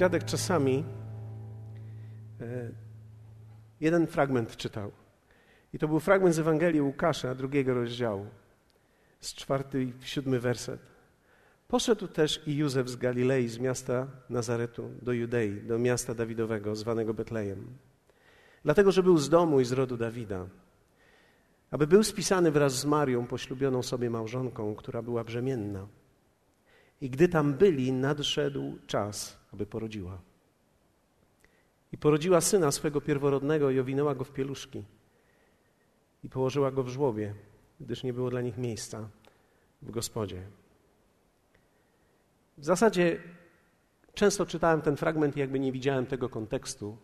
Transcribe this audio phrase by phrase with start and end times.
[0.00, 0.84] dziadek czasami
[2.40, 2.70] e,
[3.80, 4.90] jeden fragment czytał.
[5.72, 8.26] I to był fragment z Ewangelii Łukasza, drugiego rozdziału,
[9.20, 10.80] z czwarty i siódmy werset.
[11.68, 17.14] Poszedł też i Józef z Galilei, z miasta Nazaretu do Judei, do miasta Dawidowego, zwanego
[17.14, 17.66] Betlejem.
[18.64, 20.46] Dlatego, że był z domu i z rodu Dawida,
[21.70, 25.86] aby był spisany wraz z Marią, poślubioną sobie małżonką, która była brzemienna.
[27.00, 30.18] I gdy tam byli, nadszedł czas, aby porodziła.
[31.92, 34.84] I porodziła syna swego pierworodnego i owinęła go w pieluszki.
[36.24, 37.34] I położyła go w żłobie,
[37.80, 39.08] gdyż nie było dla nich miejsca
[39.82, 40.42] w gospodzie.
[42.58, 43.22] W zasadzie
[44.14, 46.96] często czytałem ten fragment i jakby nie widziałem tego kontekstu,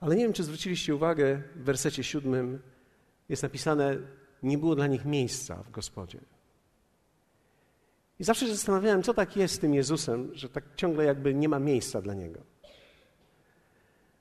[0.00, 2.62] ale nie wiem, czy zwróciliście uwagę, w wersecie siódmym
[3.28, 3.98] jest napisane:
[4.42, 6.20] Nie było dla nich miejsca w gospodzie.
[8.18, 11.48] I zawsze się zastanawiałem, co tak jest z tym Jezusem, że tak ciągle jakby nie
[11.48, 12.40] ma miejsca dla niego.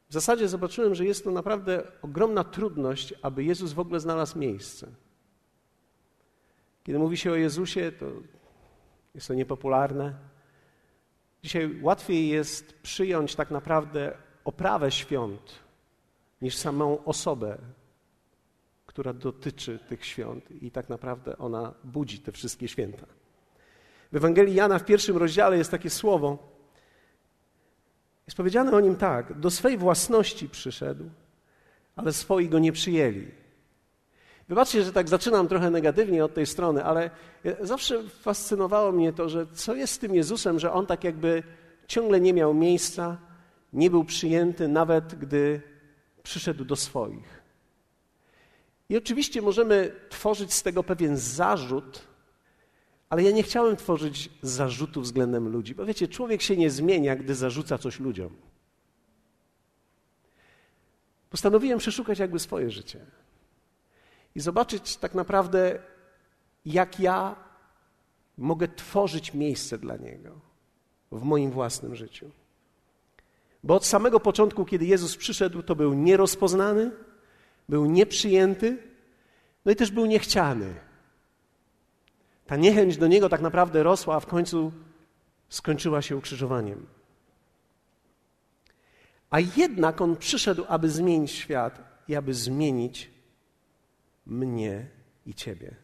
[0.10, 4.88] W zasadzie zobaczyłem, że jest to naprawdę ogromna trudność, aby Jezus w ogóle znalazł miejsce.
[6.84, 8.06] Kiedy mówi się o Jezusie, to
[9.16, 10.14] jest to niepopularne.
[11.44, 15.60] Dzisiaj łatwiej jest przyjąć tak naprawdę oprawę świąt
[16.42, 17.58] niż samą osobę,
[18.86, 23.06] która dotyczy tych świąt i tak naprawdę ona budzi te wszystkie święta.
[24.14, 26.38] W Ewangelii Jana w pierwszym rozdziale jest takie słowo.
[28.28, 31.10] Jest powiedziane o nim tak: Do swej własności przyszedł,
[31.96, 33.28] ale swoi go nie przyjęli.
[34.50, 37.10] Wybaczcie, że tak zaczynam trochę negatywnie od tej strony, ale
[37.62, 41.44] zawsze fascynowało mnie to, że co jest z tym Jezusem, że on tak jakby
[41.88, 43.18] ciągle nie miał miejsca,
[43.74, 45.62] nie był przyjęty, nawet gdy
[46.24, 47.42] przyszedł do swoich.
[48.90, 52.13] I oczywiście możemy tworzyć z tego pewien zarzut,
[53.14, 57.36] ale ja nie chciałem tworzyć zarzutu względem ludzi, bo wiecie, człowiek się nie zmienia, gdy
[57.36, 58.36] zarzuca coś ludziom.
[61.30, 63.06] Postanowiłem przeszukać jakby swoje życie
[64.36, 65.80] i zobaczyć tak naprawdę,
[66.66, 67.36] jak ja
[68.38, 70.40] mogę tworzyć miejsce dla Niego
[71.12, 72.32] w moim własnym życiu.
[73.64, 76.92] Bo od samego początku, kiedy Jezus przyszedł, to był nierozpoznany,
[77.70, 78.78] był nieprzyjęty,
[79.66, 80.93] no i też był niechciany.
[82.54, 84.72] Ta niechęć do Niego tak naprawdę rosła, a w końcu
[85.50, 86.86] skończyła się ukrzyżowaniem.
[89.30, 93.12] A jednak On przyszedł, aby zmienić świat i aby zmienić
[94.26, 94.88] mnie
[95.26, 95.76] i Ciebie.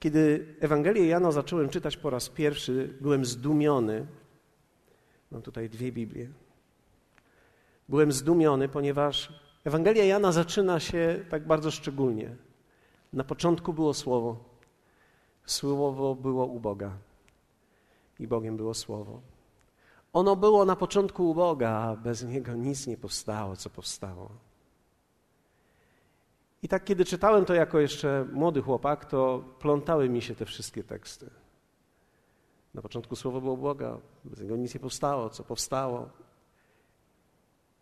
[0.00, 4.06] Kiedy Ewangelię Jana zacząłem czytać po raz pierwszy, byłem zdumiony.
[5.30, 6.28] Mam tutaj dwie Biblie.
[7.88, 12.36] Byłem zdumiony, ponieważ Ewangelia Jana zaczyna się tak bardzo szczególnie.
[13.12, 14.36] Na początku było Słowo.
[15.46, 16.92] Słowo było u Boga.
[18.18, 19.20] I Bogiem było Słowo.
[20.12, 24.30] Ono było na początku u Boga, a bez Niego nic nie powstało, co powstało.
[26.62, 30.84] I tak, kiedy czytałem to jako jeszcze młody chłopak, to plątały mi się te wszystkie
[30.84, 31.30] teksty.
[32.74, 36.08] Na początku słowo było Boga, bez niego nic nie powstało, co powstało.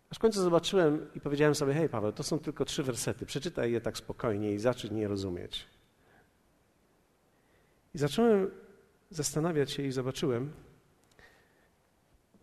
[0.09, 3.71] Aż w końcu zobaczyłem i powiedziałem sobie: Hej, Paweł, to są tylko trzy wersety, przeczytaj
[3.71, 5.67] je tak spokojnie i zacznij je rozumieć.
[7.93, 8.51] I zacząłem
[9.09, 10.53] zastanawiać się i zobaczyłem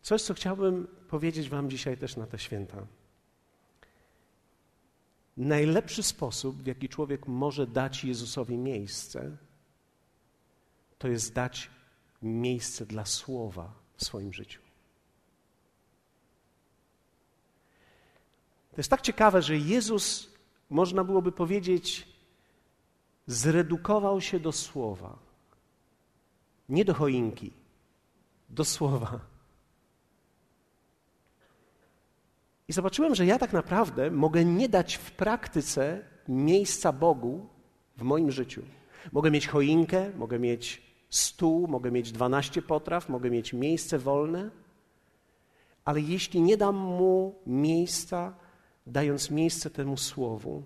[0.02, 2.86] coś, co chciałbym powiedzieć Wam dzisiaj też na te święta.
[5.36, 9.36] Najlepszy sposób, w jaki człowiek może dać Jezusowi miejsce,
[10.98, 11.70] to jest dać
[12.22, 14.63] miejsce dla słowa w swoim życiu.
[18.74, 20.30] To jest tak ciekawe, że Jezus,
[20.70, 22.08] można byłoby powiedzieć,
[23.26, 25.18] zredukował się do słowa.
[26.68, 27.52] Nie do choinki,
[28.50, 29.20] do słowa.
[32.68, 37.46] I zobaczyłem, że ja tak naprawdę mogę nie dać w praktyce miejsca Bogu
[37.96, 38.62] w moim życiu.
[39.12, 44.50] Mogę mieć choinkę, mogę mieć stół, mogę mieć 12 potraw, mogę mieć miejsce wolne,
[45.84, 48.43] ale jeśli nie dam mu miejsca,
[48.86, 50.62] dając miejsce temu słowu,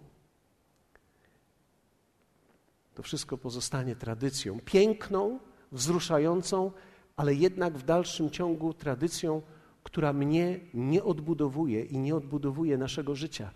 [2.94, 5.38] to wszystko pozostanie tradycją, piękną,
[5.72, 6.72] wzruszającą,
[7.16, 9.42] ale jednak w dalszym ciągu tradycją,
[9.82, 13.50] która mnie nie odbudowuje i nie odbudowuje naszego życia.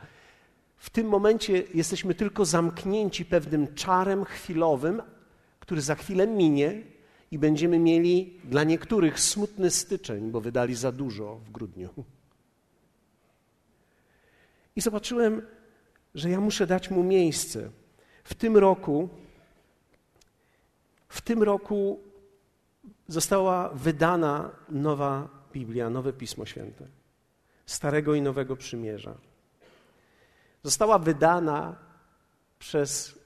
[0.77, 5.03] W tym momencie jesteśmy tylko zamknięci pewnym czarem chwilowym,
[5.61, 6.83] który za chwilę minie
[7.31, 11.89] i będziemy mieli dla niektórych smutny styczeń, bo wydali za dużo w grudniu.
[14.77, 15.47] I zobaczyłem,
[16.15, 17.71] że ja muszę dać mu miejsce.
[18.25, 19.09] W tym roku,
[21.09, 22.01] w tym roku
[23.09, 26.87] została wydana nowa Biblia, nowe Pismo Święte,
[27.67, 29.15] Starego i Nowego Przymierza.
[30.63, 31.77] Została wydana
[32.59, 33.19] przez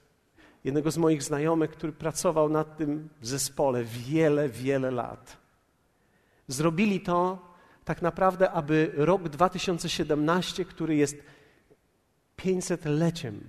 [0.63, 5.37] jednego z moich znajomych, który pracował nad tym w zespole wiele, wiele lat.
[6.47, 7.47] Zrobili to
[7.85, 11.15] tak naprawdę, aby rok 2017, który jest
[12.37, 13.39] 500-leciem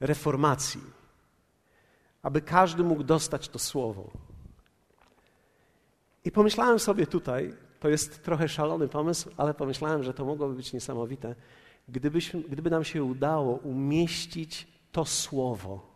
[0.00, 0.80] reformacji,
[2.22, 4.10] aby każdy mógł dostać to słowo.
[6.24, 10.72] I pomyślałem sobie tutaj, to jest trochę szalony pomysł, ale pomyślałem, że to mogłoby być
[10.72, 11.34] niesamowite,
[11.88, 15.90] gdybyśmy, gdyby nam się udało umieścić to słowo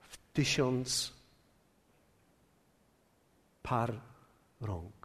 [0.00, 1.12] w tysiąc
[3.62, 4.00] par
[4.60, 4.97] rąk.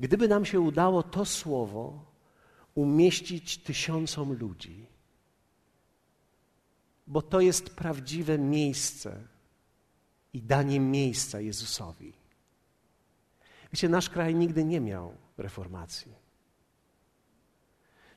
[0.00, 2.04] Gdyby nam się udało to słowo
[2.74, 4.86] umieścić tysiącom ludzi,
[7.06, 9.22] bo to jest prawdziwe miejsce
[10.32, 12.12] i danie miejsca Jezusowi.
[13.72, 16.12] Wiecie, nasz kraj nigdy nie miał reformacji.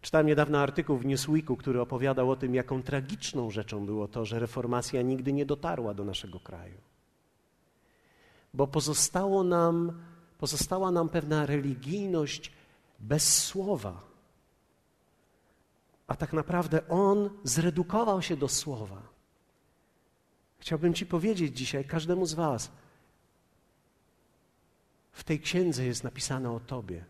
[0.01, 4.39] Czytałem niedawno artykuł w Newsweeku, który opowiadał o tym, jaką tragiczną rzeczą było to, że
[4.39, 6.77] reformacja nigdy nie dotarła do naszego kraju.
[8.53, 10.01] Bo pozostało nam,
[10.41, 12.51] pozostała nam pewna religijność
[12.99, 14.01] bez słowa.
[16.07, 19.01] A tak naprawdę on zredukował się do słowa.
[20.59, 22.71] Chciałbym Ci powiedzieć dzisiaj, każdemu z Was,
[25.11, 27.05] w tej księdze jest napisane o Tobie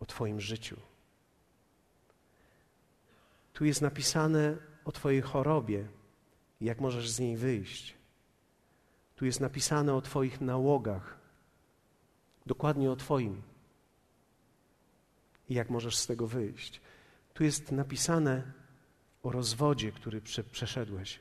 [0.00, 0.76] o Twoim życiu.
[3.52, 5.88] Tu jest napisane o Twojej chorobie,
[6.60, 7.94] jak możesz z niej wyjść.
[9.16, 11.18] Tu jest napisane o Twoich nałogach,
[12.46, 13.42] dokładnie o Twoim
[15.48, 16.80] i jak możesz z tego wyjść.
[17.34, 18.52] Tu jest napisane
[19.22, 21.20] o rozwodzie, który prze przeszedłeś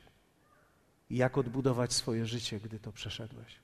[1.09, 3.59] i jak odbudować swoje życie, gdy to przeszedłeś.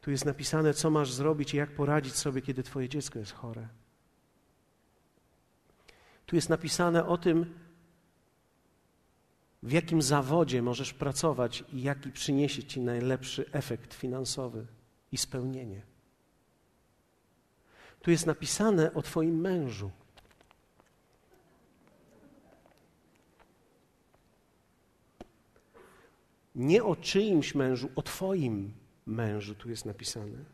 [0.00, 3.68] Tu jest napisane, co masz zrobić i jak poradzić sobie, kiedy Twoje dziecko jest chore.
[6.26, 7.54] Tu jest napisane o tym,
[9.62, 14.66] w jakim zawodzie możesz pracować i jaki przyniesie ci najlepszy efekt finansowy
[15.12, 15.82] i spełnienie.
[18.02, 19.90] Tu jest napisane o Twoim mężu.
[26.54, 28.72] Nie o czyimś mężu, o Twoim
[29.06, 30.44] mężu tu jest napisane.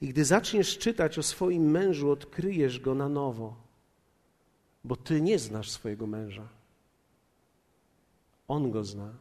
[0.00, 3.70] I gdy zaczniesz czytać o swoim mężu, odkryjesz go na nowo
[4.84, 6.48] bo ty nie znasz swojego męża.
[8.50, 9.14] On go zna.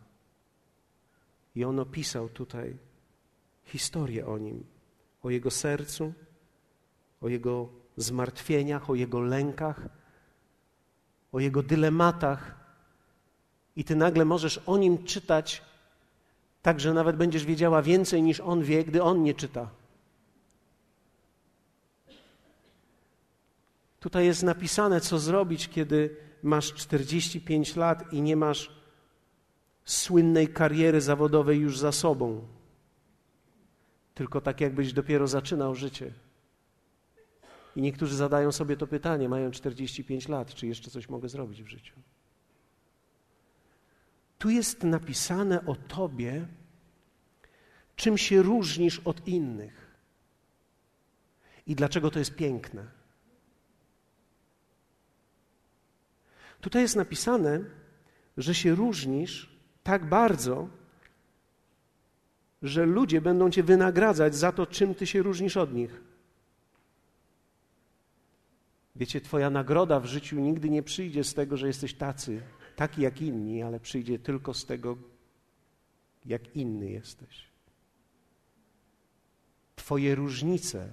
[1.55, 2.77] I on opisał tutaj
[3.63, 4.63] historię o nim,
[5.23, 6.13] o jego sercu,
[7.21, 9.87] o jego zmartwieniach, o jego lękach,
[11.31, 12.55] o jego dylematach.
[13.75, 15.61] I ty nagle możesz o nim czytać,
[16.61, 19.69] tak że nawet będziesz wiedziała więcej niż on wie, gdy on nie czyta.
[23.99, 28.78] Tutaj jest napisane, co zrobić, kiedy masz 45 lat i nie masz
[29.91, 32.47] słynnej kariery zawodowej już za sobą,
[34.13, 36.13] tylko tak jakbyś dopiero zaczynał życie.
[37.75, 41.67] I niektórzy zadają sobie to pytanie, mają 45 lat, czy jeszcze coś mogę zrobić w
[41.67, 41.95] życiu.
[44.37, 46.47] Tu jest napisane o Tobie,
[47.95, 49.95] czym się różnisz od innych
[51.67, 52.87] i dlaczego to jest piękne.
[56.61, 57.59] Tutaj jest napisane,
[58.37, 59.58] że się różnisz
[59.89, 60.67] tak bardzo,
[62.61, 66.01] że ludzie będą cię wynagradzać za to, czym ty się różnisz od nich.
[68.95, 72.41] Wiecie, twoja nagroda w życiu nigdy nie przyjdzie z tego, że jesteś tacy,
[72.75, 74.97] taki jak inni, ale przyjdzie tylko z tego,
[76.25, 77.49] jak inny jesteś.
[79.75, 80.89] Twoje różnice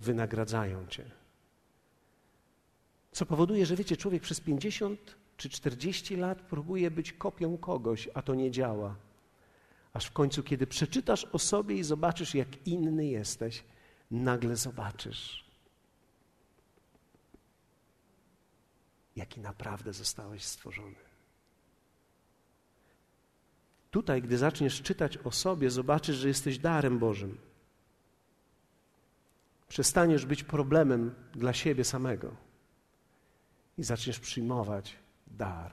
[0.00, 1.04] wynagradzają cię.
[3.12, 8.22] Co powoduje, że wiecie, człowiek przez 50 czy 40 lat próbuje być kopią kogoś, a
[8.22, 8.96] to nie działa.
[9.92, 13.64] Aż w końcu, kiedy przeczytasz o sobie i zobaczysz, jak inny jesteś,
[14.10, 15.44] nagle zobaczysz,
[19.16, 21.06] jaki naprawdę zostałeś stworzony.
[23.90, 27.38] Tutaj, gdy zaczniesz czytać o sobie, zobaczysz, że jesteś darem Bożym.
[29.68, 32.36] Przestaniesz być problemem dla siebie samego
[33.78, 35.72] i zaczniesz przyjmować dar.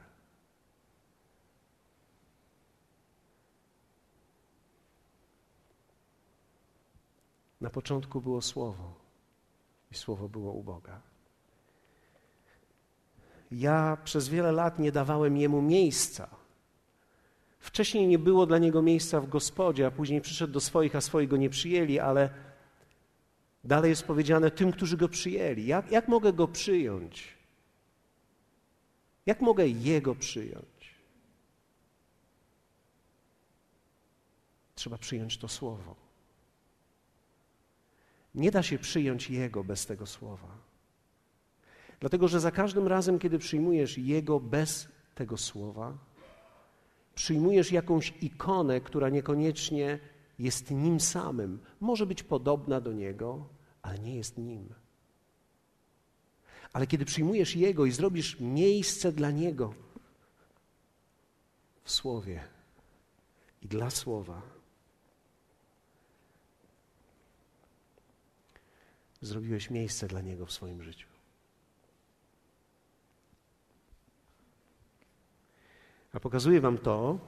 [7.61, 8.93] Na początku było Słowo
[9.91, 11.01] i Słowo było u Boga.
[13.51, 16.27] ja przez wiele lat nie dawałem jemu miejsca.
[17.59, 21.29] Wcześniej nie było dla niego miejsca w gospodzie, a później przyszedł do swoich, a swoich
[21.29, 22.29] go nie przyjęli, ale
[23.63, 25.65] dalej jest powiedziane tym, którzy go przyjęli.
[25.65, 27.42] Jak, jak mogę go przyjąć?
[29.25, 30.95] Jak mogę jego przyjąć?
[34.75, 35.95] Trzeba przyjąć to słowo.
[38.35, 40.57] Nie da się przyjąć jego bez tego słowa.
[41.99, 45.97] Dlatego, że za każdym razem, kiedy przyjmujesz Jego bez tego słowa,
[47.15, 49.99] przyjmujesz jakąś ikonę, która niekoniecznie
[50.39, 51.59] jest Nim samym.
[51.79, 53.45] Może być podobna do Niego,
[53.81, 54.73] ale nie jest Nim.
[56.73, 59.73] Ale kiedy przyjmujesz Jego i zrobisz miejsce dla Niego
[61.83, 62.43] w Słowie
[63.61, 64.41] i dla Słowa,
[69.21, 71.07] zrobiłeś miejsce dla Niego w swoim życiu.
[76.13, 77.19] A pokazuję Wam to,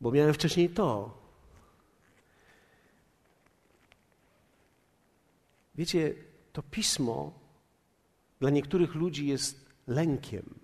[0.00, 1.18] bo miałem wcześniej to.
[5.74, 6.14] Wiecie,
[6.52, 7.32] to pismo
[8.40, 10.54] dla niektórych ludzi jest lękiem.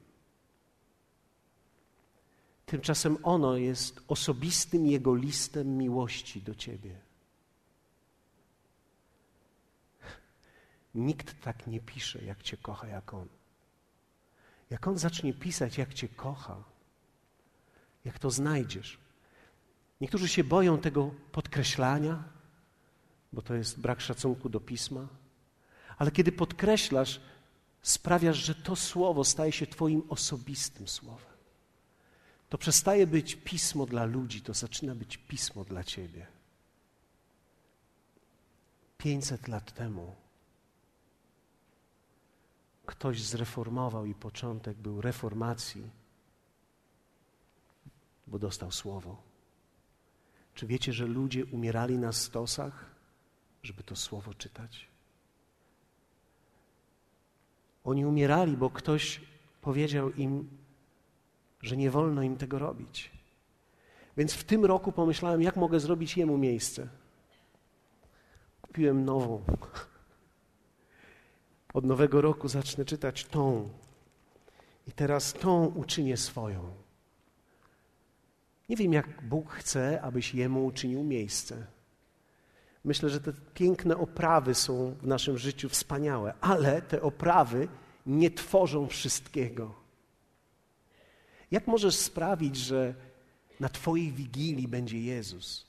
[2.66, 7.00] Tymczasem ono jest osobistym jego listem miłości do Ciebie.
[10.95, 13.28] Nikt tak nie pisze, jak Cię kocha, jak On.
[14.71, 16.64] Jak On zacznie pisać, jak Cię kocha,
[18.04, 18.99] jak to znajdziesz.
[20.00, 22.25] Niektórzy się boją tego podkreślania,
[23.33, 25.09] bo to jest brak szacunku do pisma,
[25.99, 27.21] ale kiedy podkreślasz,
[27.83, 31.38] sprawiasz, że to słowo staje się Twoim osobistym słowem.
[32.49, 36.26] To przestaje być pismo dla ludzi, to zaczyna być pismo dla Ciebie.
[38.99, 40.14] 500 lat temu
[42.87, 45.90] ktoś zreformował i początek był reformacji,
[48.26, 49.23] bo dostał słowo.
[50.55, 52.87] Czy wiecie, że ludzie umierali na stosach,
[53.62, 54.88] żeby to słowo czytać?
[57.88, 59.21] Oni umierali, bo ktoś
[59.61, 60.49] powiedział im,
[61.62, 63.11] że nie wolno im tego robić.
[64.16, 66.88] Więc w tym roku pomyślałem, jak mogę zrobić jemu miejsce.
[68.62, 69.42] Kupiłem nową
[71.75, 73.68] od nowego roku zacznę czytać tą.
[74.87, 76.75] I teraz tą uczynię swoją.
[78.68, 81.66] Nie wiem, jak Bóg chce, abyś Jemu uczynił miejsce.
[82.88, 87.68] Myślę, że te piękne oprawy są w naszym życiu wspaniałe, ale te oprawy
[88.07, 89.75] nie tworzą wszystkiego.
[91.50, 92.95] Jak możesz sprawić, że
[93.61, 95.66] na Twojej wigilii będzie Jezus?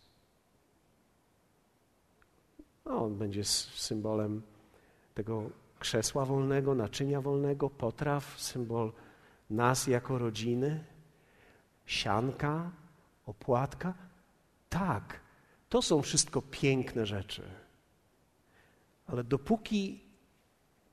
[2.85, 3.43] No, on będzie
[3.75, 4.41] symbolem
[5.13, 5.49] tego
[5.79, 8.91] krzesła wolnego, naczynia wolnego, potraw, symbol
[9.49, 10.83] nas jako rodziny,
[11.85, 12.71] sianka,
[13.25, 13.93] opłatka.
[14.69, 15.28] Tak,
[15.69, 17.43] to są wszystko piękne rzeczy.
[19.07, 20.03] Ale dopóki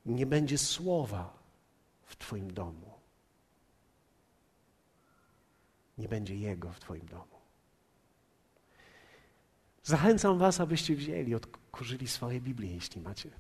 [0.06, 1.38] nie będzie słowa
[2.02, 2.92] w Twoim domu,
[5.99, 7.37] nie będzie Jego w Twoim domu.
[9.83, 13.30] Zachęcam Was, abyście wzięli, odkurzyli swoje Biblię, jeśli macie.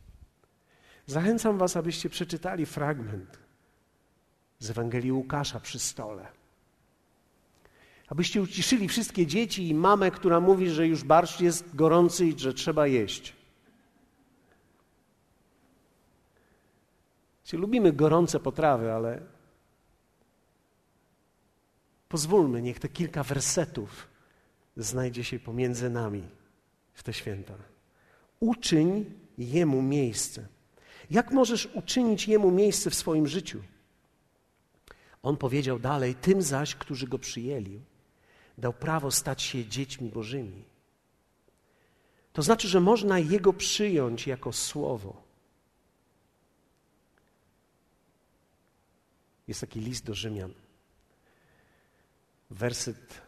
[1.06, 3.38] Zachęcam Was, abyście przeczytali fragment
[4.58, 6.28] z Ewangelii Łukasza przy stole.
[8.08, 12.54] Abyście uciszyli wszystkie dzieci i mamę, która mówi, że już barszcz jest gorący i że
[12.54, 13.36] trzeba jeść.
[17.52, 19.22] lubimy gorące potrawy, ale
[22.08, 24.08] pozwólmy, niech te kilka wersetów
[24.76, 26.22] znajdzie się pomiędzy nami
[26.94, 27.54] w te święta.
[28.40, 29.04] Uczyń
[29.38, 30.46] Jemu miejsce.
[31.10, 33.62] Jak możesz uczynić Jemu miejsce w swoim życiu?
[35.22, 37.80] On powiedział dalej, tym zaś, którzy Go przyjęli,
[38.58, 40.64] dał prawo stać się dziećmi Bożymi.
[42.32, 45.22] To znaczy, że można Jego przyjąć jako Słowo.
[49.48, 50.54] Jest taki list do Rzymian.
[52.50, 53.22] Werset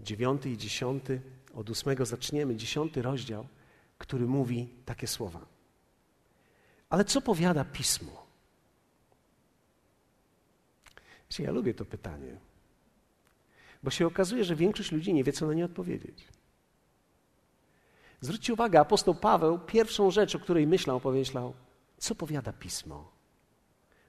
[0.00, 1.20] dziewiąty i dziesiąty,
[1.54, 3.46] od ósmego zaczniemy, dziesiąty rozdział,
[3.98, 5.46] który mówi takie słowa.
[6.90, 8.26] Ale co powiada pismo?
[11.38, 12.36] Ja lubię to pytanie,
[13.82, 16.28] bo się okazuje, że większość ludzi nie wie, co na nie odpowiedzieć.
[18.20, 21.54] Zwróćcie uwagę, apostoł Paweł pierwszą rzecz, o której myślał, pomyślał,
[21.98, 23.12] co powiada pismo?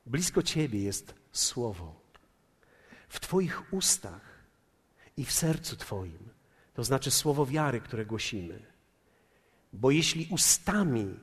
[0.06, 2.02] Blisko ciebie jest słowo.
[3.10, 4.44] W twoich ustach
[5.18, 6.30] i w sercu twoim.
[6.74, 8.66] To znaczy słowo wiary, które głosimy.
[9.74, 11.20] Bo jeśli ustami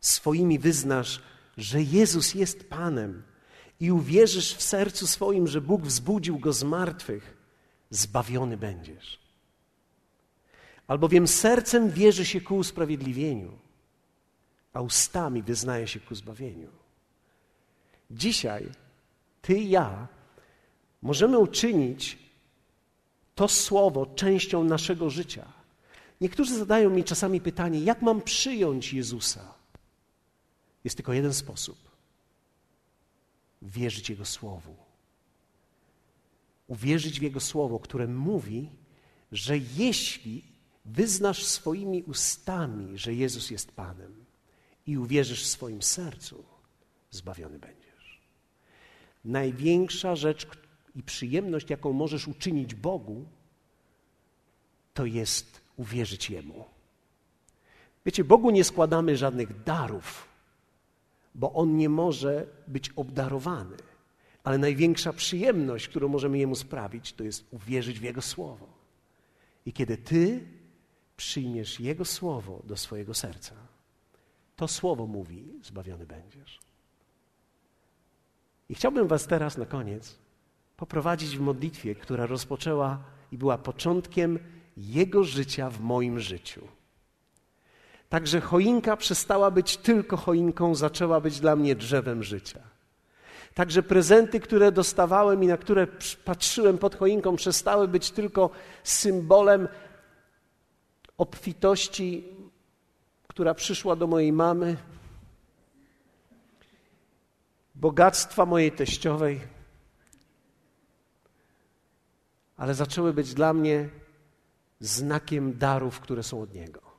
[0.00, 1.22] swoimi wyznasz,
[1.56, 3.22] że Jezus jest Panem
[3.80, 7.39] i uwierzysz w sercu swoim, że Bóg wzbudził go z martwych,
[7.90, 9.18] zbawiony będziesz.
[10.86, 13.58] Albowiem sercem wierzy się ku usprawiedliwieniu,
[14.72, 16.70] a ustami wyznaje się ku zbawieniu.
[18.10, 18.68] Dzisiaj
[19.42, 20.08] ty i ja
[21.02, 22.18] możemy uczynić
[23.34, 25.52] to słowo częścią naszego życia.
[26.20, 29.54] Niektórzy zadają mi czasami pytanie, jak mam przyjąć Jezusa?
[30.84, 31.78] Jest tylko jeden sposób:
[33.62, 34.89] wierzyć Jego słowu.
[36.70, 38.70] Uwierzyć w Jego słowo, które mówi,
[39.32, 40.44] że jeśli
[40.84, 44.24] wyznasz swoimi ustami, że Jezus jest Panem
[44.86, 46.44] i uwierzysz w swoim sercu,
[47.10, 48.20] zbawiony będziesz.
[49.24, 50.46] Największa rzecz
[50.94, 53.24] i przyjemność, jaką możesz uczynić Bogu,
[54.94, 56.64] to jest uwierzyć Jemu.
[58.06, 60.28] Wiecie, Bogu nie składamy żadnych darów,
[61.34, 63.76] bo On nie może być obdarowany.
[64.44, 68.66] Ale największa przyjemność, którą możemy Jemu sprawić, to jest uwierzyć w Jego Słowo.
[69.66, 70.46] I kiedy Ty
[71.16, 73.54] przyjmiesz Jego Słowo do swojego serca,
[74.56, 76.60] to Słowo mówi, zbawiony będziesz.
[78.68, 80.18] I chciałbym Was teraz na koniec
[80.76, 84.38] poprowadzić w modlitwie, która rozpoczęła i była początkiem
[84.76, 86.68] Jego życia w moim życiu.
[88.08, 92.60] Także choinka przestała być tylko choinką, zaczęła być dla mnie drzewem życia.
[93.54, 95.86] Także prezenty, które dostawałem i na które
[96.24, 98.50] patrzyłem pod choinką, przestały być tylko
[98.84, 99.68] symbolem
[101.18, 102.24] obfitości,
[103.28, 104.76] która przyszła do mojej mamy,
[107.74, 109.40] bogactwa mojej teściowej,
[112.56, 113.88] ale zaczęły być dla mnie
[114.80, 116.89] znakiem darów, które są od Niego.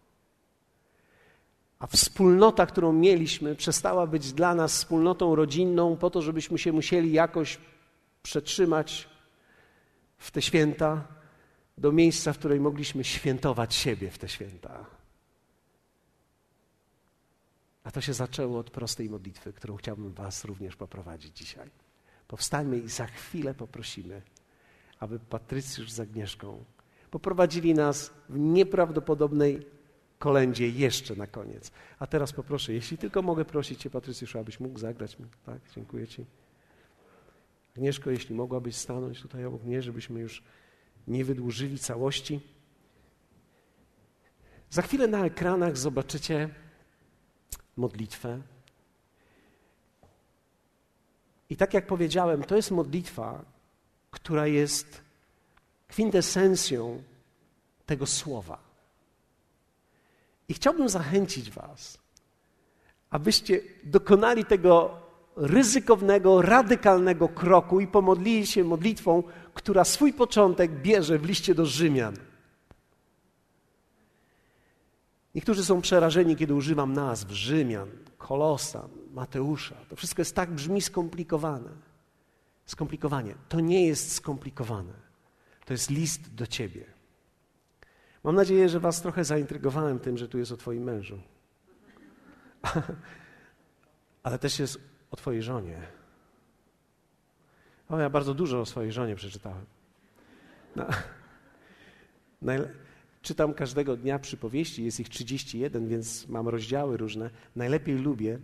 [1.81, 7.11] A wspólnota, którą mieliśmy, przestała być dla nas wspólnotą rodzinną, po to, żebyśmy się musieli
[7.11, 7.57] jakoś
[8.23, 9.09] przetrzymać
[10.17, 11.07] w te święta
[11.77, 14.85] do miejsca, w którym mogliśmy świętować siebie w te święta.
[17.83, 21.69] A to się zaczęło od prostej modlitwy, którą chciałbym Was również poprowadzić dzisiaj.
[22.27, 24.21] Powstańmy i za chwilę poprosimy,
[24.99, 26.63] aby Patrycjusz z Agnieszką
[27.11, 29.80] poprowadzili nas w nieprawdopodobnej
[30.21, 31.71] kolędzie jeszcze na koniec.
[31.99, 35.25] A teraz poproszę, jeśli tylko mogę prosić Cię, Patrycjuszu, abyś mógł zagrać mi.
[35.45, 36.25] Tak, dziękuję Ci.
[37.77, 40.43] Agnieszko, jeśli mogłabyś stanąć tutaj obok mnie, żebyśmy już
[41.07, 42.39] nie wydłużyli całości.
[44.69, 46.49] Za chwilę na ekranach zobaczycie
[47.77, 48.41] modlitwę.
[51.49, 53.45] I tak jak powiedziałem, to jest modlitwa,
[54.11, 55.01] która jest
[55.87, 57.03] kwintesencją
[57.85, 58.70] tego słowa.
[60.51, 61.97] I chciałbym zachęcić Was,
[63.09, 64.99] abyście dokonali tego
[65.35, 72.15] ryzykownego, radykalnego kroku i pomodlili się modlitwą, która swój początek bierze w liście do Rzymian.
[75.35, 79.75] Niektórzy są przerażeni, kiedy używam nazw Rzymian, Kolosa, Mateusza.
[79.89, 81.69] To wszystko jest tak brzmi skomplikowane.
[82.65, 83.35] Skomplikowanie.
[83.49, 84.93] To nie jest skomplikowane.
[85.65, 87.00] To jest list do ciebie.
[88.23, 91.19] Mam nadzieję, że Was trochę zaintrygowałem tym, że tu jest o Twoim mężu.
[94.23, 94.79] Ale też jest
[95.11, 95.81] o Twojej żonie.
[97.89, 99.65] O, ja bardzo dużo o swojej żonie przeczytałem.
[100.75, 100.85] No,
[103.21, 107.29] czytam każdego dnia przypowieści, jest ich 31, więc mam rozdziały różne.
[107.55, 108.39] Najlepiej lubię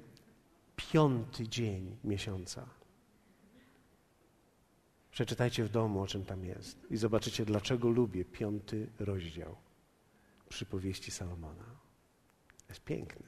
[0.75, 2.65] piąty dzień miesiąca.
[5.11, 9.66] Przeczytajcie w domu, o czym tam jest i zobaczycie, dlaczego lubię piąty rozdział
[10.49, 11.63] przypowieści Salomona.
[12.69, 13.27] Jest piękny.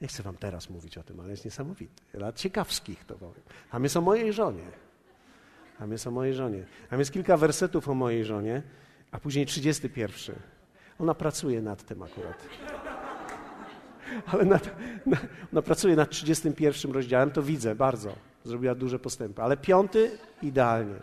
[0.00, 2.02] Nie chcę wam teraz mówić o tym, ale jest niesamowity.
[2.14, 3.42] Lat ciekawskich to powiem.
[3.70, 4.64] Tam jest o mojej żonie.
[5.78, 6.64] Tam jest o mojej żonie.
[6.90, 8.62] Tam jest kilka wersetów o mojej żonie,
[9.10, 10.36] a później 31.
[10.98, 12.48] Ona pracuje nad tym akurat.
[14.26, 14.70] Ale nad,
[15.06, 15.16] na,
[15.52, 18.12] ona pracuje nad 31 rozdziałem, to widzę bardzo.
[18.44, 19.42] Zrobiła duże postępy.
[19.42, 21.00] Ale piąty idealnie.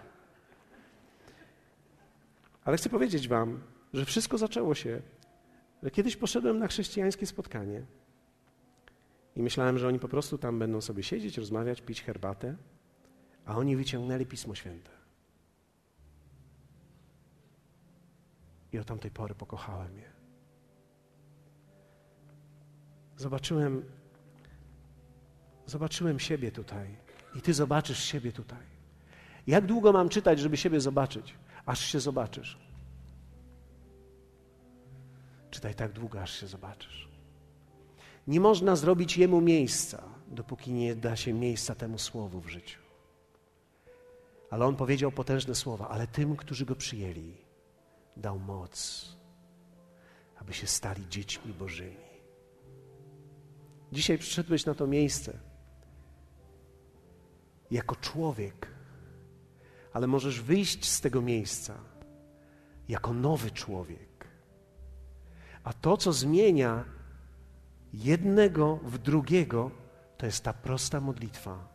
[2.66, 3.62] Ale chcę powiedzieć wam,
[3.96, 5.02] że wszystko zaczęło się,
[5.84, 7.86] że kiedyś poszedłem na chrześcijańskie spotkanie
[9.36, 12.56] i myślałem, że oni po prostu tam będą sobie siedzieć, rozmawiać, pić herbatę,
[13.46, 14.92] a oni wyciągnęli Pismo Święte.
[18.72, 20.12] I od tamtej pory pokochałem je.
[23.18, 23.86] Zobaczyłem,
[25.66, 26.98] zobaczyłem siebie tutaj
[27.36, 28.66] i ty zobaczysz siebie tutaj.
[29.48, 31.36] Jak długo mam czytać, żeby siebie zobaczyć?
[31.66, 32.66] Aż się zobaczysz.
[35.66, 37.10] Czytaj tak długo, aż się zobaczysz.
[38.28, 40.04] Nie można zrobić jemu miejsca.
[40.28, 42.80] dopóki nie da się miejsca temu słowu w życiu.
[44.50, 47.38] Ale on powiedział potężne słowa, ale tym, którzy go przyjęli,
[48.18, 49.06] dał moc,
[50.36, 52.10] aby się stali dziećmi Bożymi.
[53.92, 55.40] Dzisiaj przyszedłeś na to miejsce
[57.72, 58.68] jako człowiek,
[59.94, 61.78] ale możesz wyjść z tego miejsca
[62.88, 64.15] jako nowy człowiek.
[65.66, 66.86] A to, co zmienia
[67.94, 69.72] jednego w drugiego,
[70.18, 71.68] to jest ta prosta modlitwa,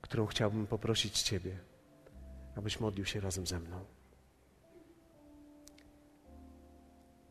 [0.00, 1.58] którą chciałbym poprosić Ciebie,
[2.56, 3.84] abyś modlił się razem ze mną.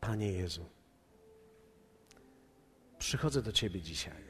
[0.02, 0.66] Panie Jezu,
[3.00, 4.24] przychodzę do Ciebie dzisiaj.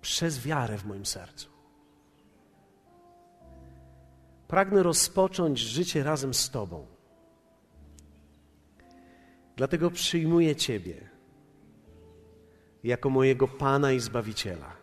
[0.00, 1.48] Przez wiarę w moim sercu.
[4.48, 6.95] Pragnę rozpocząć życie razem z Tobą.
[9.56, 10.94] Dlatego przyjmuję Ciebie
[12.84, 14.76] jako mojego Pana i Zbawiciela.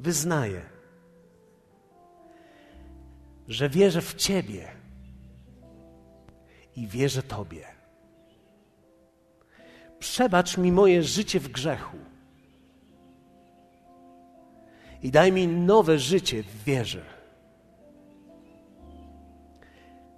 [0.00, 0.62] Wyznaję,
[3.48, 4.68] że wierzę w Ciebie
[6.76, 7.64] i wierzę Tobie.
[9.98, 11.96] Przebacz mi moje życie w grzechu
[15.02, 17.17] i daj mi nowe życie w wierze.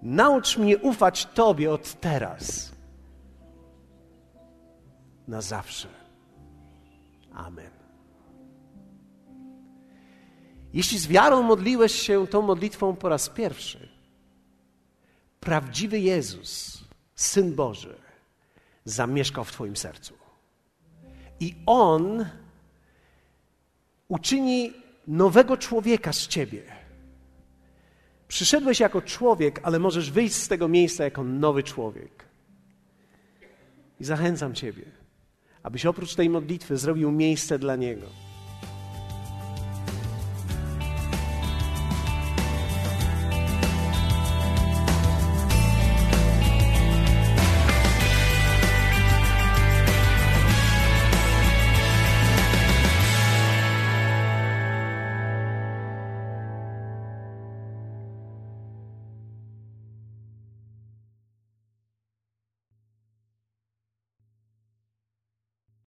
[0.03, 2.73] Naucz mnie ufać Tobie od teraz
[5.29, 5.89] na zawsze.
[7.35, 7.71] Amen.
[10.73, 13.89] Jeśli z wiarą modliłeś się tą modlitwą po raz pierwszy,
[15.41, 16.85] prawdziwy Jezus,
[17.15, 17.99] Syn Boży,
[18.85, 20.15] zamieszkał w Twoim sercu.
[21.41, 22.27] I On
[24.09, 24.73] uczyni
[25.07, 26.80] nowego człowieka z Ciebie.
[28.31, 32.25] Przyszedłeś jako człowiek, ale możesz wyjść z tego miejsca jako nowy człowiek.
[34.01, 34.83] I zachęcam Ciebie,
[35.63, 38.07] abyś oprócz tej modlitwy zrobił miejsce dla Niego